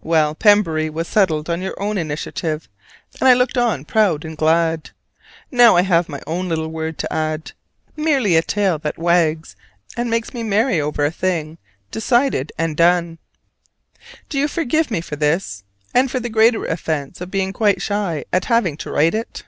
Well, 0.00 0.34
Pembury 0.34 0.88
was 0.88 1.06
settled 1.06 1.50
on 1.50 1.60
your 1.60 1.74
own 1.78 1.98
initiative: 1.98 2.66
and 3.20 3.28
I 3.28 3.34
looked 3.34 3.58
on 3.58 3.84
proud 3.84 4.24
and 4.24 4.34
glad. 4.34 4.88
Now 5.50 5.76
I 5.76 5.82
have 5.82 6.08
my 6.08 6.22
own 6.26 6.48
little 6.48 6.68
word 6.68 6.96
to 6.96 7.12
add, 7.12 7.52
merely 7.94 8.36
a 8.36 8.42
tail 8.42 8.78
that 8.78 8.96
wags 8.96 9.56
and 9.98 10.08
makes 10.08 10.32
merry 10.32 10.80
over 10.80 11.04
a 11.04 11.10
thing 11.10 11.58
decided 11.90 12.52
and 12.56 12.74
done. 12.74 13.18
Do 14.30 14.38
you 14.38 14.48
forgive 14.48 14.90
me 14.90 15.02
for 15.02 15.16
this: 15.16 15.62
and 15.92 16.10
for 16.10 16.20
the 16.20 16.30
greater 16.30 16.64
offense 16.64 17.20
of 17.20 17.30
being 17.30 17.52
quite 17.52 17.82
shy 17.82 18.24
at 18.32 18.46
having 18.46 18.78
to 18.78 18.90
write 18.90 19.14
it? 19.14 19.42